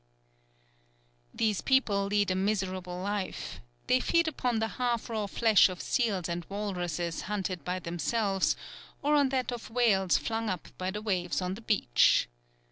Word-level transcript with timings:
These 1.31 1.61
people 1.61 2.07
lead 2.07 2.31
a 2.31 2.35
miserable 2.35 2.99
life. 3.03 3.59
They 3.85 3.99
feed 3.99 4.27
upon 4.27 4.57
the 4.57 4.67
half 4.79 5.11
raw 5.11 5.27
flesh 5.27 5.69
of 5.69 5.79
seals 5.79 6.27
and 6.27 6.43
walruses 6.49 7.21
hunted 7.29 7.63
by 7.63 7.77
themselves, 7.77 8.55
or 9.03 9.13
on 9.13 9.29
that 9.29 9.51
of 9.51 9.69
whales 9.69 10.17
flung 10.17 10.49
up 10.49 10.69
by 10.79 10.89
the 10.89 11.03
waves 11.03 11.39
on 11.39 11.53
the 11.53 11.61
beach. 11.61 12.27